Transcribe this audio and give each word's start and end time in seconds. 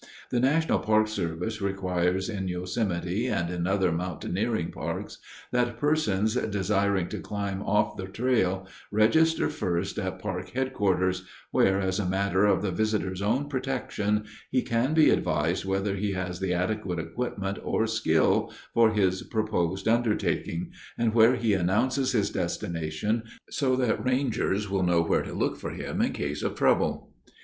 The 0.31 0.39
National 0.39 0.79
Park 0.79 1.07
Service 1.07 1.61
requires, 1.61 2.27
in 2.27 2.47
Yosemite 2.47 3.27
and 3.27 3.51
in 3.51 3.67
other 3.67 3.91
'mountaineering' 3.91 4.71
parks, 4.71 5.19
that 5.51 5.77
persons 5.77 6.33
desiring 6.33 7.07
to 7.09 7.19
climb 7.19 7.61
off 7.61 7.97
the 7.97 8.07
trail 8.07 8.65
register 8.89 9.47
first 9.47 9.99
at 9.99 10.17
park 10.17 10.53
headquarters, 10.55 11.25
where, 11.51 11.79
as 11.79 11.99
a 11.99 12.09
matter 12.09 12.47
of 12.47 12.63
the 12.63 12.71
visitor's 12.71 13.21
own 13.21 13.47
protection, 13.47 14.25
he 14.49 14.63
can 14.63 14.95
be 14.95 15.11
advised 15.11 15.65
whether 15.65 15.95
he 15.95 16.13
has 16.13 16.39
the 16.39 16.51
adequate 16.51 16.97
equipment 16.97 17.59
or 17.61 17.85
skill 17.85 18.51
for 18.73 18.89
his 18.93 19.21
proposed 19.21 19.87
undertaking, 19.87 20.71
and 20.97 21.13
where 21.13 21.35
he 21.35 21.53
announces 21.53 22.13
his 22.13 22.31
destination 22.31 23.21
so 23.51 23.75
that 23.75 24.03
rangers 24.03 24.67
will 24.67 24.81
know 24.81 25.03
where 25.03 25.21
to 25.21 25.35
look 25.35 25.57
for 25.57 25.69
him 25.69 26.01
in 26.01 26.11
case 26.11 26.41
of 26.41 26.55
trouble. 26.55 27.13